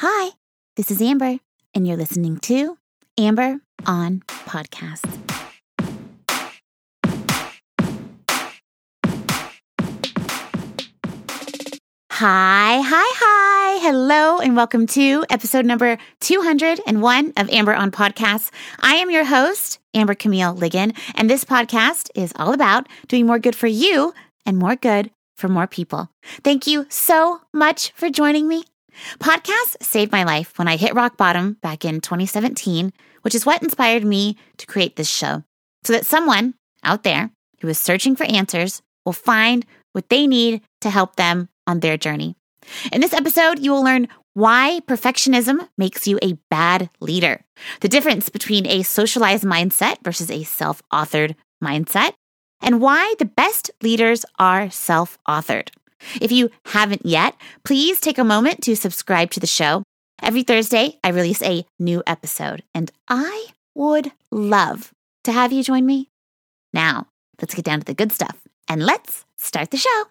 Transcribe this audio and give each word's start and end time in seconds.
Hi, 0.00 0.32
this 0.76 0.90
is 0.90 1.00
Amber, 1.00 1.38
and 1.72 1.88
you're 1.88 1.96
listening 1.96 2.36
to 2.40 2.76
Amber 3.16 3.60
on 3.86 4.20
Podcast. 4.28 5.06
Hi, 12.10 12.82
hi, 12.82 13.10
hi. 13.16 13.78
Hello, 13.80 14.38
and 14.38 14.54
welcome 14.54 14.86
to 14.88 15.24
episode 15.30 15.64
number 15.64 15.96
201 16.20 17.32
of 17.38 17.48
Amber 17.48 17.72
on 17.72 17.90
Podcast. 17.90 18.50
I 18.80 18.96
am 18.96 19.10
your 19.10 19.24
host, 19.24 19.78
Amber 19.94 20.14
Camille 20.14 20.54
Ligon, 20.54 20.94
and 21.14 21.30
this 21.30 21.42
podcast 21.42 22.10
is 22.14 22.34
all 22.36 22.52
about 22.52 22.86
doing 23.08 23.24
more 23.24 23.38
good 23.38 23.56
for 23.56 23.66
you 23.66 24.12
and 24.44 24.58
more 24.58 24.76
good 24.76 25.10
for 25.38 25.48
more 25.48 25.66
people. 25.66 26.10
Thank 26.44 26.66
you 26.66 26.84
so 26.90 27.40
much 27.54 27.92
for 27.92 28.10
joining 28.10 28.46
me. 28.46 28.64
Podcasts 29.18 29.76
saved 29.82 30.12
my 30.12 30.24
life 30.24 30.58
when 30.58 30.68
I 30.68 30.76
hit 30.76 30.94
rock 30.94 31.16
bottom 31.16 31.54
back 31.62 31.84
in 31.84 32.00
2017, 32.00 32.92
which 33.22 33.34
is 33.34 33.46
what 33.46 33.62
inspired 33.62 34.04
me 34.04 34.36
to 34.58 34.66
create 34.66 34.96
this 34.96 35.08
show 35.08 35.44
so 35.84 35.92
that 35.92 36.06
someone 36.06 36.54
out 36.82 37.02
there 37.02 37.30
who 37.60 37.68
is 37.68 37.78
searching 37.78 38.16
for 38.16 38.24
answers 38.24 38.82
will 39.04 39.12
find 39.12 39.64
what 39.92 40.08
they 40.08 40.26
need 40.26 40.62
to 40.80 40.90
help 40.90 41.16
them 41.16 41.48
on 41.66 41.80
their 41.80 41.96
journey. 41.96 42.36
In 42.92 43.00
this 43.00 43.12
episode, 43.12 43.60
you 43.60 43.70
will 43.70 43.84
learn 43.84 44.08
why 44.34 44.80
perfectionism 44.86 45.68
makes 45.78 46.06
you 46.06 46.18
a 46.20 46.34
bad 46.50 46.90
leader, 47.00 47.44
the 47.80 47.88
difference 47.88 48.28
between 48.28 48.66
a 48.66 48.82
socialized 48.82 49.44
mindset 49.44 49.96
versus 50.02 50.30
a 50.30 50.42
self 50.42 50.82
authored 50.92 51.34
mindset, 51.62 52.12
and 52.60 52.80
why 52.80 53.14
the 53.18 53.24
best 53.24 53.70
leaders 53.82 54.26
are 54.38 54.68
self 54.70 55.18
authored. 55.26 55.70
If 56.20 56.32
you 56.32 56.50
haven't 56.66 57.04
yet, 57.04 57.34
please 57.64 58.00
take 58.00 58.18
a 58.18 58.24
moment 58.24 58.62
to 58.62 58.76
subscribe 58.76 59.30
to 59.32 59.40
the 59.40 59.46
show. 59.46 59.82
Every 60.22 60.42
Thursday, 60.42 60.98
I 61.04 61.10
release 61.10 61.42
a 61.42 61.64
new 61.78 62.02
episode, 62.06 62.62
and 62.74 62.90
I 63.08 63.48
would 63.74 64.12
love 64.30 64.92
to 65.24 65.32
have 65.32 65.52
you 65.52 65.62
join 65.62 65.84
me. 65.84 66.08
Now, 66.72 67.08
let's 67.40 67.54
get 67.54 67.64
down 67.64 67.80
to 67.80 67.86
the 67.86 67.94
good 67.94 68.12
stuff 68.12 68.36
and 68.68 68.84
let's 68.84 69.24
start 69.36 69.70
the 69.70 69.76
show. 69.76 70.04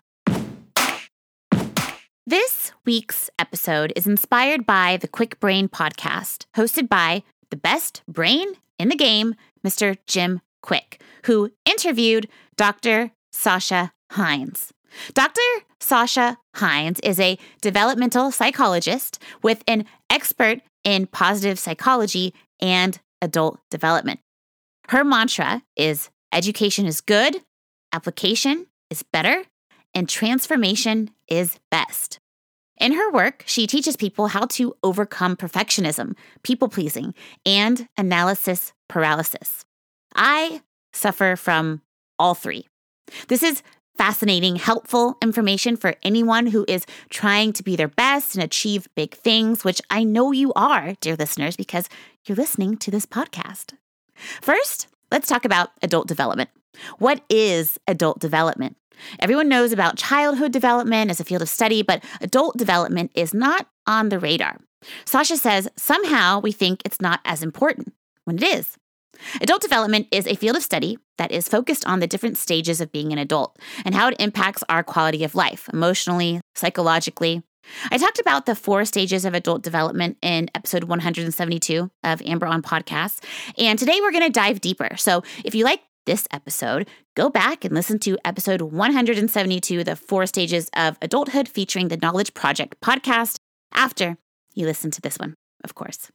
This 2.28 2.72
week's 2.86 3.30
episode 3.38 3.94
is 3.96 4.08
inspired 4.08 4.66
by 4.66 4.98
the 4.98 5.08
Kwik 5.08 5.40
Brain 5.40 5.70
podcast, 5.70 6.46
hosted 6.56 6.90
by 6.90 7.24
the 7.52 7.56
best 7.56 8.02
brain 8.08 8.56
in 8.80 8.90
the 8.90 8.96
game, 8.96 9.36
Mr. 9.66 9.98
Jim 10.08 10.42
Kwik, 10.64 11.00
who 11.26 11.52
interviewed 11.66 12.28
Dr. 12.58 13.12
Sasha 13.32 13.94
Heinz. 14.12 14.75
Dr. 15.14 15.42
Sasha 15.80 16.38
Heinz 16.56 17.00
is 17.02 17.20
a 17.20 17.38
developmental 17.62 18.32
psychologist 18.32 19.22
with 19.42 19.64
an 19.68 19.86
expert 20.10 20.62
in 20.84 21.08
positive 21.08 21.60
psychology 21.60 22.34
and 22.62 23.00
adult 23.22 23.60
development. 23.70 24.20
Her 24.90 25.04
mantra 25.04 25.64
is 25.76 26.10
education 26.32 26.86
is 26.86 27.02
good, 27.02 27.42
application 27.92 28.68
is 28.90 29.04
better, 29.04 29.44
and 29.94 30.08
transformation 30.08 31.12
is 31.28 31.60
best. 31.72 32.20
In 32.78 32.94
her 32.94 33.10
work, 33.12 33.44
she 33.46 33.68
teaches 33.68 33.96
people 33.96 34.28
how 34.28 34.46
to 34.48 34.76
overcome 34.84 35.38
perfectionism, 35.38 36.16
people 36.44 36.68
pleasing, 36.68 37.14
and 37.46 37.88
analysis 37.98 38.74
paralysis. 38.90 39.64
I 40.14 40.62
suffer 40.94 41.36
from 41.36 41.82
all 42.20 42.36
three. 42.36 42.68
This 43.28 43.44
is 43.44 43.64
fascinating, 43.98 44.56
helpful 44.56 45.18
information 45.22 45.78
for 45.78 45.96
anyone 46.04 46.48
who 46.48 46.66
is 46.68 46.86
trying 47.10 47.54
to 47.54 47.64
be 47.64 47.76
their 47.76 47.88
best 47.88 48.36
and 48.36 48.44
achieve 48.44 48.88
big 48.96 49.14
things, 49.16 49.64
which 49.64 49.82
I 49.90 50.04
know 50.04 50.32
you 50.32 50.54
are, 50.54 50.96
dear 51.02 51.16
listeners, 51.16 51.56
because 51.56 51.90
you're 52.26 52.36
listening 52.36 52.78
to 52.78 52.92
this 52.92 53.06
podcast. 53.06 53.74
First, 54.42 54.88
let's 55.12 55.28
talk 55.28 55.46
about 55.46 55.70
adult 55.82 56.08
development. 56.08 56.50
What 57.00 57.22
is 57.30 57.80
adult 57.88 58.20
development? 58.20 58.78
Everyone 59.20 59.50
knows 59.50 59.72
about 59.72 59.98
childhood 59.98 60.52
development 60.52 61.12
as 61.12 61.20
a 61.20 61.26
field 61.26 61.42
of 61.42 61.50
study, 61.50 61.82
but 61.82 62.04
adult 62.22 62.58
development 62.58 63.12
is 63.14 63.34
not 63.34 63.68
on 63.88 64.10
the 64.10 64.20
radar. 64.20 64.58
Sasha 65.06 65.38
says 65.38 65.68
somehow 65.76 66.40
we 66.40 66.52
think 66.52 66.82
it's 66.86 67.02
not 67.02 67.20
as 67.26 67.44
important 67.44 67.94
when 68.26 68.38
it 68.38 68.44
is. 68.44 68.78
Adult 69.42 69.62
development 69.62 70.08
is 70.12 70.28
a 70.28 70.36
field 70.36 70.56
of 70.56 70.64
study 70.64 70.98
that 71.18 71.32
is 71.32 71.48
focused 71.48 71.86
on 71.86 72.00
the 72.00 72.08
different 72.08 72.38
stages 72.38 72.82
of 72.82 72.92
being 72.92 73.12
an 73.12 73.18
adult 73.18 73.58
and 73.84 73.96
how 73.96 74.10
it 74.10 74.16
impacts 74.20 74.64
our 74.70 74.84
quality 74.84 75.24
of 75.24 75.36
life, 75.36 75.70
emotionally, 75.72 76.42
psychologically. 76.56 77.44
I 77.92 77.98
talked 77.98 78.20
about 78.20 78.46
the 78.46 78.56
four 78.56 78.86
stages 78.86 79.26
of 79.26 79.34
adult 79.34 79.64
development 79.64 80.18
in 80.22 80.50
episode 80.54 80.84
172 80.84 81.90
of 82.04 82.22
Amber 82.24 82.46
on 82.46 82.62
Podcast, 82.62 83.24
and 83.58 83.78
today 83.80 84.00
we're 84.02 84.12
going 84.12 84.24
to 84.24 84.30
dive 84.30 84.62
deeper. 84.62 84.96
So 84.98 85.24
if 85.44 85.56
you 85.56 85.64
like 85.64 85.82
this 86.06 86.28
episode, 86.32 86.88
go 87.16 87.30
back 87.30 87.66
and 87.66 87.74
listen 87.74 88.00
to 88.00 88.18
episode 88.24 88.62
172, 88.62 89.84
The 89.84 89.96
Four 89.96 90.26
Stages 90.28 90.70
of 90.76 90.98
Adulthood, 91.02 91.50
featuring 91.50 91.88
the 91.88 91.98
Knowledge 91.98 92.34
Project 92.34 92.80
podcast, 92.82 93.38
after 93.74 94.18
you 94.54 94.66
listen 94.66 94.92
to 94.92 95.02
this 95.02 95.18
one, 95.18 95.34
of 95.64 95.76
course. 95.76 96.10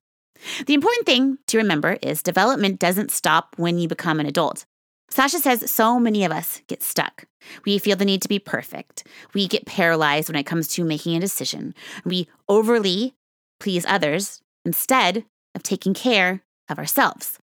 The 0.67 0.75
important 0.75 1.07
thing 1.07 1.39
to 1.49 1.59
remember 1.59 1.99
is 2.03 2.23
development 2.23 2.79
doesn't 2.79 3.11
stop 3.11 3.55
when 3.57 3.79
you 3.79 3.89
become 3.89 4.21
an 4.21 4.27
adult. 4.27 4.65
Sasha 5.11 5.39
says 5.39 5.71
so 5.71 5.99
many 5.99 6.25
of 6.25 6.31
us 6.31 6.63
get 6.69 6.83
stuck. 6.83 7.25
We 7.65 7.79
feel 7.79 7.97
the 7.97 8.05
need 8.05 8.23
to 8.23 8.29
be 8.29 8.39
perfect. 8.39 9.07
We 9.35 9.49
get 9.49 9.67
paralyzed 9.67 10.29
when 10.29 10.37
it 10.37 10.47
comes 10.47 10.69
to 10.69 10.85
making 10.85 11.17
a 11.17 11.21
decision. 11.21 11.75
We 12.05 12.29
overly 12.49 13.15
please 13.59 13.85
others 13.89 14.41
instead 14.65 15.25
of 15.55 15.63
taking 15.63 15.95
care 15.95 16.43
of 16.69 16.79
ourselves. 16.79 17.39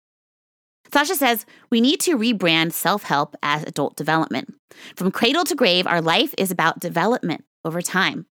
Sasha 0.94 1.16
says 1.16 1.46
we 1.69 1.81
need 1.81 2.00
to 2.02 2.18
rebrand 2.18 2.72
self 2.72 3.03
help 3.03 3.35
as 3.44 3.64
adult 3.64 3.97
development. 3.97 4.56
From 4.96 5.12
cradle 5.12 5.44
to 5.44 5.56
grave, 5.56 5.85
our 5.85 6.02
life 6.02 6.34
is 6.38 6.52
about 6.52 6.79
development 6.79 7.44
over 7.66 7.81
time. 7.81 8.25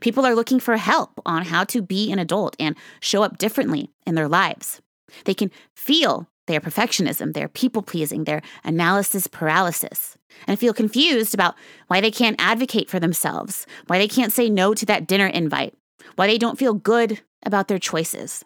People 0.00 0.26
are 0.26 0.34
looking 0.34 0.60
for 0.60 0.76
help 0.76 1.20
on 1.24 1.44
how 1.44 1.64
to 1.64 1.82
be 1.82 2.10
an 2.12 2.18
adult 2.18 2.56
and 2.58 2.76
show 3.00 3.22
up 3.22 3.38
differently 3.38 3.90
in 4.06 4.14
their 4.14 4.28
lives. 4.28 4.80
They 5.24 5.34
can 5.34 5.50
feel 5.74 6.28
their 6.46 6.60
perfectionism, 6.60 7.34
their 7.34 7.48
people 7.48 7.82
pleasing, 7.82 8.24
their 8.24 8.42
analysis 8.64 9.26
paralysis, 9.26 10.16
and 10.46 10.58
feel 10.58 10.74
confused 10.74 11.34
about 11.34 11.54
why 11.86 12.00
they 12.00 12.10
can't 12.10 12.40
advocate 12.40 12.90
for 12.90 12.98
themselves, 12.98 13.66
why 13.86 13.98
they 13.98 14.08
can't 14.08 14.32
say 14.32 14.50
no 14.50 14.74
to 14.74 14.86
that 14.86 15.06
dinner 15.06 15.26
invite, 15.26 15.74
why 16.16 16.26
they 16.26 16.38
don't 16.38 16.58
feel 16.58 16.74
good 16.74 17.20
about 17.44 17.68
their 17.68 17.78
choices. 17.78 18.44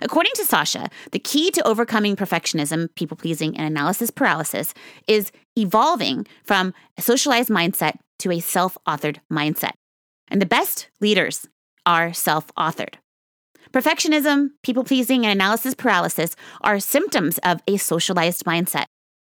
According 0.00 0.32
to 0.36 0.44
Sasha, 0.44 0.88
the 1.10 1.18
key 1.18 1.50
to 1.50 1.66
overcoming 1.66 2.14
perfectionism, 2.14 2.94
people 2.94 3.16
pleasing, 3.16 3.56
and 3.56 3.66
analysis 3.66 4.10
paralysis 4.10 4.72
is 5.08 5.32
evolving 5.56 6.26
from 6.44 6.72
a 6.96 7.02
socialized 7.02 7.48
mindset 7.48 7.96
to 8.20 8.30
a 8.30 8.38
self 8.38 8.78
authored 8.86 9.18
mindset. 9.30 9.72
And 10.28 10.40
the 10.40 10.46
best 10.46 10.88
leaders 11.00 11.48
are 11.84 12.12
self 12.12 12.54
authored. 12.54 12.94
Perfectionism, 13.72 14.50
people 14.62 14.84
pleasing, 14.84 15.24
and 15.24 15.32
analysis 15.32 15.74
paralysis 15.74 16.36
are 16.60 16.78
symptoms 16.78 17.38
of 17.38 17.62
a 17.66 17.78
socialized 17.78 18.44
mindset, 18.44 18.84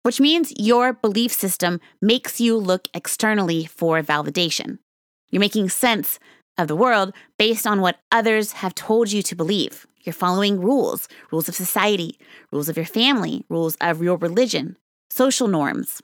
which 0.03 0.19
means 0.19 0.53
your 0.57 0.93
belief 0.93 1.31
system 1.31 1.79
makes 2.01 2.39
you 2.39 2.55
look 2.55 2.87
externally 2.93 3.65
for 3.65 4.01
validation. 4.03 4.77
You're 5.29 5.39
making 5.39 5.69
sense 5.69 6.19
of 6.57 6.67
the 6.67 6.75
world 6.75 7.13
based 7.37 7.65
on 7.65 7.81
what 7.81 7.99
others 8.11 8.53
have 8.53 8.75
told 8.75 9.11
you 9.11 9.21
to 9.23 9.35
believe. 9.35 9.87
You're 10.03 10.13
following 10.13 10.61
rules, 10.61 11.07
rules 11.31 11.49
of 11.49 11.55
society, 11.55 12.17
rules 12.51 12.69
of 12.69 12.77
your 12.77 12.85
family, 12.85 13.43
rules 13.49 13.75
of 13.81 14.01
your 14.01 14.17
religion, 14.17 14.77
social 15.09 15.47
norms. 15.47 16.01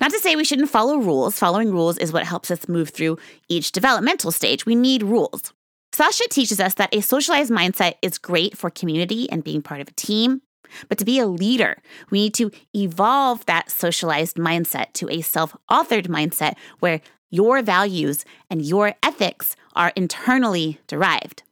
Not 0.00 0.10
to 0.12 0.18
say 0.18 0.34
we 0.36 0.44
shouldn't 0.44 0.70
follow 0.70 0.96
rules. 0.96 1.38
Following 1.38 1.72
rules 1.72 1.98
is 1.98 2.12
what 2.12 2.24
helps 2.24 2.50
us 2.50 2.68
move 2.68 2.90
through 2.90 3.18
each 3.48 3.72
developmental 3.72 4.32
stage. 4.32 4.66
We 4.66 4.74
need 4.74 5.02
rules. 5.02 5.52
Sasha 5.92 6.24
teaches 6.30 6.60
us 6.60 6.74
that 6.74 6.94
a 6.94 7.00
socialized 7.00 7.50
mindset 7.50 7.94
is 8.02 8.18
great 8.18 8.56
for 8.56 8.70
community 8.70 9.30
and 9.30 9.44
being 9.44 9.62
part 9.62 9.80
of 9.80 9.88
a 9.88 9.92
team. 9.92 10.42
But 10.88 10.98
to 10.98 11.04
be 11.04 11.18
a 11.18 11.26
leader, 11.26 11.78
we 12.10 12.20
need 12.20 12.34
to 12.34 12.50
evolve 12.74 13.44
that 13.46 13.70
socialized 13.70 14.36
mindset 14.36 14.92
to 14.94 15.08
a 15.10 15.22
self 15.22 15.56
authored 15.70 16.08
mindset 16.08 16.54
where 16.80 17.00
your 17.30 17.62
values 17.62 18.24
and 18.50 18.62
your 18.62 18.94
ethics 19.02 19.56
are 19.74 19.92
internally 19.96 20.78
derived. 20.86 21.42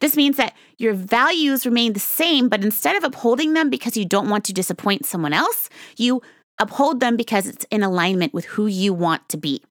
This 0.00 0.16
means 0.16 0.36
that 0.36 0.54
your 0.78 0.94
values 0.94 1.66
remain 1.66 1.92
the 1.92 2.00
same, 2.00 2.48
but 2.48 2.64
instead 2.64 2.96
of 2.96 3.04
upholding 3.04 3.54
them 3.54 3.68
because 3.68 3.96
you 3.96 4.04
don't 4.04 4.28
want 4.28 4.44
to 4.44 4.52
disappoint 4.52 5.06
someone 5.06 5.32
else, 5.32 5.68
you 5.96 6.22
uphold 6.58 7.00
them 7.00 7.16
because 7.16 7.46
it's 7.46 7.66
in 7.70 7.82
alignment 7.82 8.34
with 8.34 8.44
who 8.46 8.66
you 8.66 8.92
want 8.92 9.28
to 9.30 9.36
be. 9.36 9.62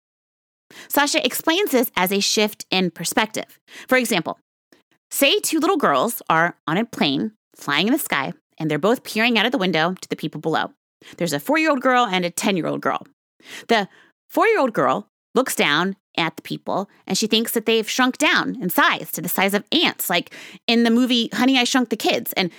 Sasha 0.88 1.26
explains 1.26 1.72
this 1.72 1.92
as 1.96 2.12
a 2.12 2.20
shift 2.20 2.66
in 2.72 2.92
perspective. 2.92 3.60
For 3.88 3.98
example, 3.98 4.40
say 5.10 5.40
two 5.40 5.60
little 5.60 5.78
girls 5.78 6.22
are 6.30 6.58
on 6.68 6.78
a 6.78 6.86
plane 6.86 7.34
flying 7.56 7.88
in 7.88 7.94
the 7.94 8.00
sky, 8.00 8.34
and 8.58 8.70
they're 8.70 8.80
both 8.80 9.04
peering 9.04 9.38
out 9.38 9.46
of 9.46 9.52
the 9.52 9.58
window 9.58 9.96
to 10.00 10.10
the 10.10 10.16
people 10.16 10.42
below. 10.42 10.72
There's 11.18 11.34
a 11.34 11.40
four 11.40 11.58
year 11.58 11.70
old 11.70 11.82
girl 11.82 12.06
and 12.06 12.26
a 12.26 12.30
10 12.30 12.58
year 12.58 12.68
old 12.68 12.82
girl. 12.82 13.06
The 13.68 13.88
four 14.30 14.48
year 14.48 14.60
old 14.60 14.74
girl 14.74 15.08
looks 15.34 15.56
down 15.56 15.96
at 16.18 16.36
the 16.36 16.42
people 16.42 16.90
and 17.08 17.18
she 17.18 17.28
thinks 17.28 17.54
that 17.54 17.66
they've 17.66 17.90
shrunk 17.90 18.18
down 18.18 18.62
in 18.62 18.70
size 18.70 19.12
to 19.14 19.22
the 19.22 19.30
size 19.30 19.54
of 19.54 19.64
ants, 19.72 20.10
like 20.10 20.34
in 20.68 20.84
the 20.84 20.90
movie 20.90 21.30
Honey, 21.34 21.58
I 21.58 21.64
Shrunk 21.64 21.90
the 21.90 21.96
Kids. 21.96 22.34
And 22.34 22.52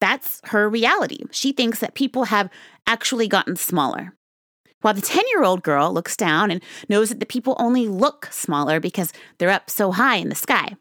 that's 0.00 0.40
her 0.44 0.68
reality. 0.68 1.24
She 1.30 1.52
thinks 1.52 1.78
that 1.80 1.94
people 1.94 2.24
have 2.24 2.50
actually 2.86 3.28
gotten 3.28 3.56
smaller. 3.56 4.14
While 4.80 4.94
the 4.94 5.02
10 5.02 5.24
year 5.28 5.44
old 5.44 5.62
girl 5.62 5.92
looks 5.92 6.16
down 6.16 6.50
and 6.50 6.62
knows 6.88 7.10
that 7.10 7.20
the 7.20 7.26
people 7.26 7.56
only 7.58 7.86
look 7.86 8.28
smaller 8.30 8.80
because 8.80 9.12
they're 9.38 9.50
up 9.50 9.68
so 9.68 9.92
high 9.92 10.16
in 10.16 10.30
the 10.30 10.34
sky. 10.34 10.76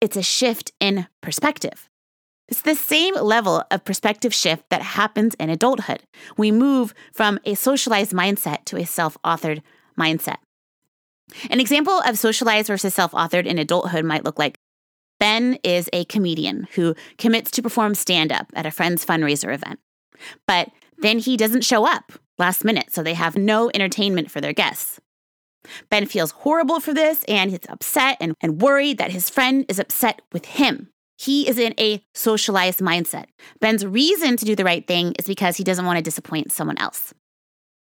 It's 0.00 0.16
a 0.16 0.22
shift 0.22 0.72
in 0.80 1.06
perspective. 1.20 1.88
It's 2.48 2.62
the 2.62 2.74
same 2.74 3.14
level 3.14 3.64
of 3.70 3.84
perspective 3.84 4.32
shift 4.32 4.68
that 4.70 4.82
happens 4.82 5.34
in 5.34 5.50
adulthood. 5.50 6.02
We 6.36 6.52
move 6.52 6.94
from 7.12 7.40
a 7.44 7.54
socialized 7.54 8.12
mindset 8.12 8.64
to 8.66 8.76
a 8.76 8.84
self 8.84 9.16
authored 9.24 9.62
mindset. 9.98 10.36
An 11.50 11.60
example 11.60 12.00
of 12.06 12.18
socialized 12.18 12.68
versus 12.68 12.94
self 12.94 13.12
authored 13.12 13.46
in 13.46 13.58
adulthood 13.58 14.04
might 14.04 14.24
look 14.24 14.38
like 14.38 14.55
Ben 15.18 15.58
is 15.62 15.88
a 15.92 16.04
comedian 16.06 16.68
who 16.74 16.94
commits 17.18 17.50
to 17.52 17.62
perform 17.62 17.94
stand 17.94 18.32
up 18.32 18.46
at 18.54 18.66
a 18.66 18.70
friend's 18.70 19.04
fundraiser 19.04 19.54
event. 19.54 19.80
But 20.46 20.70
then 20.98 21.18
he 21.18 21.36
doesn't 21.36 21.64
show 21.64 21.86
up 21.86 22.12
last 22.38 22.64
minute, 22.64 22.92
so 22.92 23.02
they 23.02 23.14
have 23.14 23.36
no 23.36 23.70
entertainment 23.74 24.30
for 24.30 24.40
their 24.40 24.52
guests. 24.52 25.00
Ben 25.90 26.06
feels 26.06 26.30
horrible 26.30 26.80
for 26.80 26.94
this 26.94 27.24
and 27.24 27.50
he's 27.50 27.60
upset 27.68 28.16
and, 28.20 28.34
and 28.40 28.62
worried 28.62 28.98
that 28.98 29.10
his 29.10 29.28
friend 29.28 29.64
is 29.68 29.80
upset 29.80 30.22
with 30.32 30.44
him. 30.44 30.90
He 31.18 31.48
is 31.48 31.58
in 31.58 31.74
a 31.80 32.02
socialized 32.14 32.80
mindset. 32.80 33.26
Ben's 33.60 33.86
reason 33.86 34.36
to 34.36 34.44
do 34.44 34.54
the 34.54 34.64
right 34.64 34.86
thing 34.86 35.14
is 35.18 35.26
because 35.26 35.56
he 35.56 35.64
doesn't 35.64 35.86
want 35.86 35.96
to 35.96 36.02
disappoint 36.02 36.52
someone 36.52 36.78
else. 36.78 37.14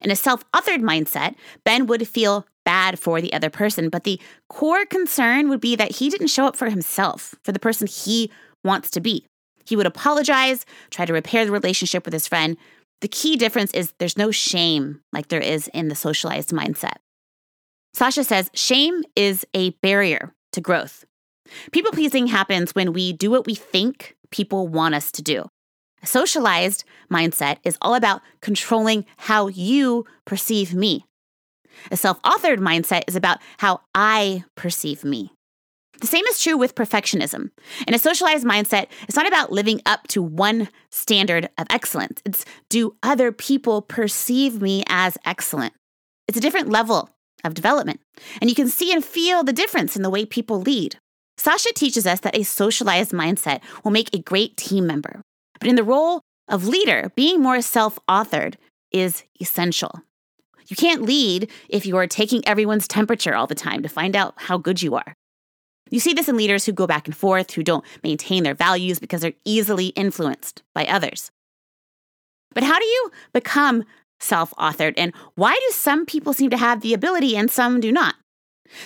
In 0.00 0.10
a 0.10 0.16
self 0.16 0.50
authored 0.52 0.80
mindset, 0.80 1.34
Ben 1.64 1.86
would 1.86 2.08
feel 2.08 2.46
bad 2.64 2.98
for 2.98 3.20
the 3.20 3.32
other 3.32 3.50
person, 3.50 3.88
but 3.88 4.04
the 4.04 4.20
core 4.48 4.86
concern 4.86 5.48
would 5.48 5.60
be 5.60 5.76
that 5.76 5.96
he 5.96 6.10
didn't 6.10 6.28
show 6.28 6.46
up 6.46 6.56
for 6.56 6.70
himself, 6.70 7.34
for 7.42 7.52
the 7.52 7.58
person 7.58 7.86
he 7.86 8.30
wants 8.64 8.90
to 8.90 9.00
be. 9.00 9.26
He 9.64 9.76
would 9.76 9.86
apologize, 9.86 10.66
try 10.90 11.04
to 11.04 11.12
repair 11.12 11.44
the 11.44 11.52
relationship 11.52 12.04
with 12.04 12.12
his 12.12 12.26
friend. 12.26 12.56
The 13.00 13.08
key 13.08 13.36
difference 13.36 13.72
is 13.72 13.92
there's 13.98 14.18
no 14.18 14.30
shame 14.30 15.00
like 15.12 15.28
there 15.28 15.40
is 15.40 15.68
in 15.68 15.88
the 15.88 15.94
socialized 15.94 16.50
mindset. 16.50 16.96
Sasha 17.94 18.24
says 18.24 18.50
shame 18.54 19.02
is 19.16 19.46
a 19.54 19.70
barrier 19.82 20.32
to 20.52 20.60
growth. 20.60 21.04
People 21.72 21.92
pleasing 21.92 22.28
happens 22.28 22.74
when 22.74 22.92
we 22.92 23.12
do 23.12 23.30
what 23.30 23.46
we 23.46 23.54
think 23.54 24.16
people 24.30 24.68
want 24.68 24.94
us 24.94 25.10
to 25.12 25.22
do. 25.22 25.46
A 26.02 26.06
socialized 26.06 26.84
mindset 27.12 27.58
is 27.64 27.76
all 27.82 27.94
about 27.94 28.22
controlling 28.40 29.04
how 29.18 29.48
you 29.48 30.04
perceive 30.24 30.74
me. 30.74 31.04
A 31.90 31.96
self 31.96 32.20
authored 32.22 32.58
mindset 32.58 33.02
is 33.08 33.16
about 33.16 33.38
how 33.58 33.80
I 33.94 34.44
perceive 34.56 35.04
me. 35.04 35.32
The 36.00 36.06
same 36.06 36.24
is 36.26 36.42
true 36.42 36.56
with 36.56 36.74
perfectionism. 36.74 37.50
In 37.86 37.92
a 37.92 37.98
socialized 37.98 38.46
mindset, 38.46 38.86
it's 39.02 39.16
not 39.16 39.28
about 39.28 39.52
living 39.52 39.82
up 39.84 40.08
to 40.08 40.22
one 40.22 40.68
standard 40.90 41.50
of 41.58 41.66
excellence. 41.68 42.22
It's 42.24 42.44
do 42.70 42.96
other 43.02 43.32
people 43.32 43.82
perceive 43.82 44.62
me 44.62 44.82
as 44.88 45.18
excellent? 45.26 45.74
It's 46.26 46.38
a 46.38 46.40
different 46.40 46.70
level 46.70 47.10
of 47.44 47.54
development. 47.54 48.00
And 48.40 48.48
you 48.48 48.56
can 48.56 48.68
see 48.68 48.92
and 48.92 49.04
feel 49.04 49.44
the 49.44 49.52
difference 49.52 49.94
in 49.94 50.02
the 50.02 50.10
way 50.10 50.24
people 50.24 50.60
lead. 50.60 50.96
Sasha 51.36 51.72
teaches 51.74 52.06
us 52.06 52.20
that 52.20 52.36
a 52.36 52.44
socialized 52.44 53.12
mindset 53.12 53.60
will 53.84 53.90
make 53.90 54.14
a 54.14 54.22
great 54.22 54.56
team 54.56 54.86
member. 54.86 55.22
But 55.58 55.68
in 55.68 55.76
the 55.76 55.84
role 55.84 56.20
of 56.48 56.66
leader, 56.66 57.12
being 57.14 57.40
more 57.40 57.60
self 57.60 57.98
authored 58.08 58.54
is 58.90 59.24
essential. 59.40 60.02
You 60.68 60.76
can't 60.76 61.02
lead 61.02 61.50
if 61.68 61.86
you 61.86 61.96
are 61.96 62.06
taking 62.06 62.46
everyone's 62.46 62.88
temperature 62.88 63.34
all 63.34 63.46
the 63.46 63.54
time 63.54 63.82
to 63.82 63.88
find 63.88 64.14
out 64.14 64.34
how 64.36 64.58
good 64.58 64.82
you 64.82 64.94
are. 64.94 65.14
You 65.90 65.98
see 66.00 66.12
this 66.12 66.28
in 66.28 66.36
leaders 66.36 66.64
who 66.64 66.72
go 66.72 66.86
back 66.86 67.06
and 67.06 67.16
forth, 67.16 67.52
who 67.52 67.62
don't 67.62 67.84
maintain 68.02 68.44
their 68.44 68.54
values 68.54 68.98
because 68.98 69.22
they're 69.22 69.32
easily 69.44 69.88
influenced 69.88 70.62
by 70.74 70.86
others. 70.86 71.30
But 72.54 72.64
how 72.64 72.78
do 72.78 72.84
you 72.84 73.10
become 73.32 73.84
self 74.20 74.52
authored, 74.58 74.94
and 74.96 75.12
why 75.34 75.54
do 75.54 75.72
some 75.72 76.04
people 76.04 76.32
seem 76.32 76.50
to 76.50 76.56
have 76.56 76.80
the 76.80 76.94
ability 76.94 77.36
and 77.36 77.50
some 77.50 77.80
do 77.80 77.90
not? 77.90 78.16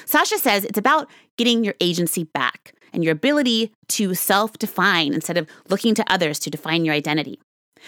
Sasha 0.07 0.39
says 0.39 0.65
it's 0.65 0.79
about 0.79 1.11
getting 1.37 1.65
your 1.65 1.75
agency 1.81 2.25
back 2.25 2.73
and 2.93 3.03
your 3.05 3.13
ability 3.13 3.73
to 3.89 4.15
self 4.15 4.57
define 4.59 5.13
instead 5.13 5.37
of 5.37 5.49
looking 5.69 5.95
to 5.97 6.13
others 6.13 6.39
to 6.41 6.51
define 6.51 6.85
your 6.85 6.95
identity. 6.95 7.39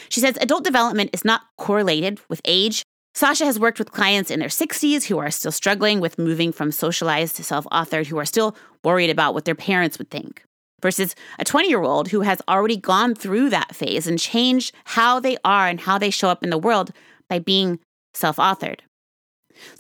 She 0.09 0.21
says 0.21 0.37
adult 0.41 0.65
development 0.65 1.11
is 1.13 1.25
not 1.25 1.43
correlated 1.57 2.21
with 2.29 2.41
age. 2.45 2.83
Sasha 3.17 3.47
has 3.47 3.59
worked 3.59 3.79
with 3.79 3.93
clients 3.93 4.31
in 4.31 4.41
their 4.41 4.51
60s 4.51 5.05
who 5.05 5.17
are 5.17 5.31
still 5.31 5.51
struggling 5.51 6.01
with 6.01 6.19
moving 6.19 6.53
from 6.53 6.71
socialized 6.71 7.35
to 7.37 7.43
self 7.43 7.65
authored, 7.73 8.09
who 8.09 8.19
are 8.19 8.27
still 8.27 8.55
worried 8.85 9.09
about 9.09 9.33
what 9.33 9.47
their 9.47 9.55
parents 9.55 9.97
would 9.97 10.11
think, 10.11 10.43
versus 10.83 11.15
a 11.39 11.45
20 11.45 11.67
year 11.67 11.81
old 11.81 12.09
who 12.09 12.21
has 12.21 12.43
already 12.47 12.77
gone 12.77 13.15
through 13.15 13.49
that 13.49 13.75
phase 13.75 14.07
and 14.07 14.19
changed 14.19 14.75
how 14.85 15.19
they 15.19 15.39
are 15.47 15.67
and 15.67 15.81
how 15.81 15.97
they 15.97 16.11
show 16.11 16.29
up 16.29 16.45
in 16.45 16.51
the 16.51 16.59
world 16.59 16.93
by 17.27 17.39
being 17.39 17.79
self 18.13 18.37
authored. 18.37 18.81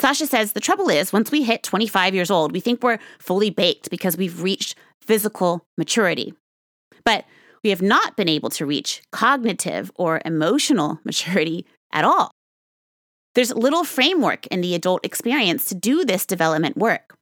Sasha 0.00 0.26
says 0.26 0.54
the 0.54 0.58
trouble 0.58 0.88
is, 0.88 1.12
once 1.12 1.30
we 1.30 1.42
hit 1.42 1.62
25 1.62 2.14
years 2.14 2.30
old, 2.30 2.52
we 2.52 2.60
think 2.60 2.82
we're 2.82 2.98
fully 3.18 3.50
baked 3.50 3.90
because 3.90 4.16
we've 4.16 4.42
reached 4.42 4.78
physical 5.02 5.62
maturity. 5.76 6.32
But 7.04 7.26
we 7.62 7.68
have 7.68 7.82
not 7.82 8.16
been 8.16 8.30
able 8.30 8.48
to 8.48 8.64
reach 8.64 9.02
cognitive 9.12 9.92
or 9.94 10.22
emotional 10.24 11.00
maturity 11.04 11.66
at 11.92 12.02
all. 12.06 12.30
There's 13.36 13.54
little 13.54 13.84
framework 13.84 14.46
in 14.46 14.62
the 14.62 14.74
adult 14.74 15.04
experience 15.04 15.66
to 15.66 15.74
do 15.74 16.06
this 16.06 16.24
development 16.24 16.74
work. 16.78 17.18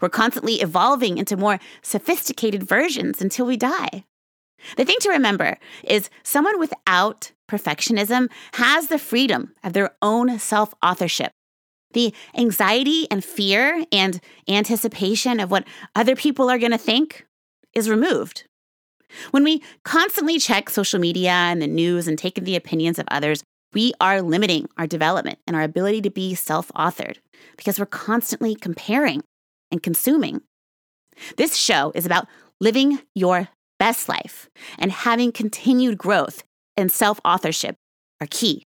We're 0.00 0.08
constantly 0.08 0.54
evolving 0.62 1.18
into 1.18 1.36
more 1.36 1.60
sophisticated 1.82 2.62
versions 2.62 3.20
until 3.20 3.44
we 3.44 3.58
die. 3.58 4.06
The 4.78 4.86
thing 4.86 4.96
to 5.00 5.10
remember 5.10 5.58
is 5.84 6.08
someone 6.22 6.58
without 6.58 7.32
perfectionism 7.46 8.30
has 8.54 8.86
the 8.86 8.98
freedom 8.98 9.52
of 9.62 9.74
their 9.74 9.90
own 10.00 10.38
self 10.38 10.72
authorship. 10.82 11.30
The 11.92 12.14
anxiety 12.34 13.06
and 13.10 13.22
fear 13.22 13.84
and 13.92 14.18
anticipation 14.48 15.40
of 15.40 15.50
what 15.50 15.68
other 15.94 16.16
people 16.16 16.48
are 16.48 16.58
going 16.58 16.72
to 16.72 16.78
think 16.78 17.26
is 17.74 17.90
removed. 17.90 18.44
When 19.30 19.44
we 19.44 19.62
constantly 19.84 20.38
check 20.38 20.70
social 20.70 21.00
media 21.00 21.32
and 21.32 21.60
the 21.60 21.66
news 21.66 22.08
and 22.08 22.16
take 22.16 22.38
in 22.38 22.44
the 22.44 22.56
opinions 22.56 22.98
of 22.98 23.06
others, 23.10 23.42
we 23.72 23.92
are 24.00 24.22
limiting 24.22 24.68
our 24.76 24.86
development 24.86 25.38
and 25.46 25.56
our 25.56 25.62
ability 25.62 26.02
to 26.02 26.10
be 26.10 26.34
self 26.34 26.70
authored 26.74 27.18
because 27.56 27.78
we're 27.78 27.86
constantly 27.86 28.54
comparing 28.54 29.22
and 29.70 29.82
consuming. 29.82 30.42
This 31.36 31.56
show 31.56 31.92
is 31.94 32.06
about 32.06 32.26
living 32.60 33.00
your 33.14 33.48
best 33.78 34.08
life 34.08 34.48
and 34.78 34.92
having 34.92 35.32
continued 35.32 35.98
growth 35.98 36.42
and 36.76 36.90
self 36.90 37.20
authorship 37.24 37.76
are 38.20 38.26
key. 38.28 38.64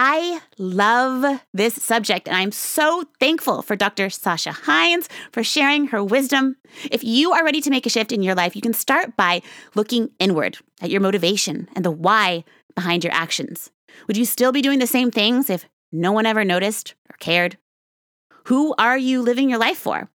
I 0.00 0.42
love 0.58 1.40
this 1.52 1.74
subject, 1.74 2.28
and 2.28 2.36
I'm 2.36 2.52
so 2.52 3.02
thankful 3.18 3.62
for 3.62 3.74
Dr. 3.74 4.10
Sasha 4.10 4.52
Heinz 4.52 5.08
for 5.32 5.42
sharing 5.42 5.88
her 5.88 6.04
wisdom. 6.04 6.54
If 6.88 7.02
you 7.02 7.32
are 7.32 7.44
ready 7.44 7.60
to 7.60 7.70
make 7.70 7.84
a 7.84 7.90
shift 7.90 8.12
in 8.12 8.22
your 8.22 8.36
life, 8.36 8.54
you 8.54 8.62
can 8.62 8.74
start 8.74 9.16
by 9.16 9.42
looking 9.74 10.10
inward 10.20 10.58
at 10.80 10.90
your 10.90 11.00
motivation 11.00 11.68
and 11.74 11.84
the 11.84 11.90
why 11.90 12.44
behind 12.76 13.02
your 13.02 13.12
actions. 13.12 13.72
Would 14.06 14.16
you 14.16 14.24
still 14.24 14.52
be 14.52 14.62
doing 14.62 14.78
the 14.78 14.86
same 14.86 15.10
things 15.10 15.50
if 15.50 15.66
no 15.92 16.12
one 16.12 16.26
ever 16.26 16.44
noticed 16.44 16.94
or 17.10 17.16
cared? 17.18 17.58
Who 18.44 18.74
are 18.78 18.96
you 18.98 19.20
living 19.22 19.50
your 19.50 19.58
life 19.58 19.78
for? 19.78 20.10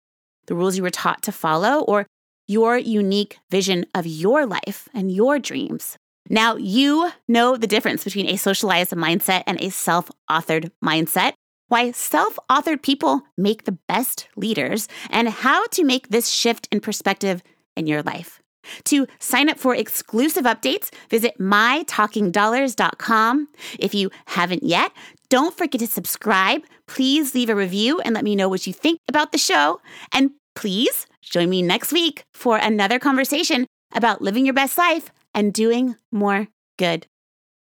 The 0.47 0.55
rules 0.55 0.77
you 0.77 0.83
were 0.83 0.91
taught 0.91 1.23
to 1.23 1.33
follow, 1.33 1.81
or 1.81 2.07
your 2.47 2.77
unique 2.77 3.39
vision 3.50 3.87
of 3.95 4.07
your 4.07 4.47
life 4.47 4.89
and 4.93 5.11
your 5.11 5.39
dreams? 5.39 5.97
Now, 6.29 6.57
you 6.57 7.11
know 7.27 7.57
the 7.57 7.67
difference 7.67 8.05
between 8.05 8.29
a 8.29 8.37
socialized 8.37 8.93
mindset 8.93 9.43
and 9.47 9.61
a 9.61 9.71
self 9.71 10.11
authored 10.31 10.71
mindset, 10.85 11.33
why 11.69 11.91
self 11.91 12.39
authored 12.50 12.83
people 12.83 13.23
make 13.37 13.65
the 13.65 13.79
best 13.89 14.29
leaders, 14.37 14.87
and 15.11 15.29
how 15.29 15.67
to 15.69 15.85
make 15.85 16.09
this 16.09 16.29
shift 16.29 16.69
in 16.71 16.81
perspective 16.81 17.43
in 17.77 17.87
your 17.87 18.03
life. 18.03 18.41
To 18.85 19.07
sign 19.19 19.49
up 19.49 19.59
for 19.59 19.75
exclusive 19.75 20.45
updates, 20.45 20.90
visit 21.09 21.38
mytalkingdollars.com. 21.38 23.49
If 23.79 23.95
you 23.95 24.11
haven't 24.26 24.62
yet, 24.62 24.93
don't 25.29 25.57
forget 25.57 25.81
to 25.81 25.87
subscribe. 25.87 26.62
Please 26.87 27.35
leave 27.35 27.49
a 27.49 27.55
review 27.55 28.00
and 28.00 28.14
let 28.14 28.25
me 28.25 28.37
know 28.37 28.49
what 28.49 28.67
you 28.67 28.73
think 28.73 29.00
about 29.09 29.33
the 29.33 29.38
show. 29.38 29.81
And 30.12 30.33
please 30.55 31.07
join 31.23 31.49
me 31.49 31.62
next 31.62 31.93
week 31.93 32.25
for 32.35 32.57
another 32.57 32.99
conversation 32.99 33.67
about 33.95 34.23
living 34.23 34.45
your 34.45 34.55
best 34.55 34.76
life 34.76 35.11
and 35.35 35.52
doing 35.52 35.97
more 36.11 36.49
good. 36.79 37.07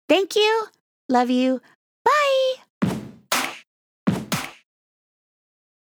Thank 0.08 0.36
you. 0.36 0.68
Love 1.10 1.30
you. 1.30 1.62
Bye. 2.04 2.65